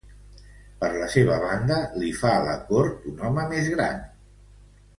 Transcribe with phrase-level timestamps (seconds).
[0.83, 4.05] Per la seva banda, li fa la cort un home més gran.